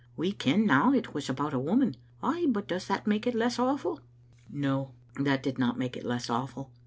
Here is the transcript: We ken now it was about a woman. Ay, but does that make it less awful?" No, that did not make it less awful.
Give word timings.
We 0.17 0.31
ken 0.31 0.65
now 0.65 0.93
it 0.93 1.13
was 1.13 1.29
about 1.29 1.53
a 1.53 1.59
woman. 1.59 1.95
Ay, 2.23 2.47
but 2.49 2.67
does 2.67 2.87
that 2.87 3.05
make 3.05 3.27
it 3.27 3.35
less 3.35 3.59
awful?" 3.59 3.99
No, 4.49 4.95
that 5.19 5.43
did 5.43 5.59
not 5.59 5.77
make 5.77 5.95
it 5.95 6.03
less 6.03 6.27
awful. 6.27 6.71